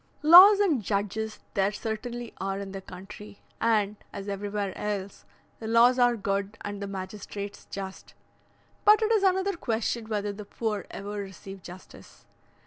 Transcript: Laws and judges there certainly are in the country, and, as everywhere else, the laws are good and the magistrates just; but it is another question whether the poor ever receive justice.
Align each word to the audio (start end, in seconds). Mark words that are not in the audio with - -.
Laws 0.23 0.59
and 0.59 0.81
judges 0.81 1.37
there 1.53 1.71
certainly 1.71 2.33
are 2.41 2.57
in 2.57 2.71
the 2.71 2.81
country, 2.81 3.39
and, 3.61 3.97
as 4.11 4.27
everywhere 4.27 4.75
else, 4.75 5.25
the 5.59 5.67
laws 5.67 5.99
are 5.99 6.15
good 6.17 6.57
and 6.61 6.81
the 6.81 6.87
magistrates 6.87 7.65
just; 7.69 8.15
but 8.83 9.03
it 9.03 9.11
is 9.11 9.21
another 9.21 9.55
question 9.55 10.07
whether 10.09 10.33
the 10.33 10.43
poor 10.43 10.87
ever 10.89 11.11
receive 11.19 11.61
justice. 11.61 12.25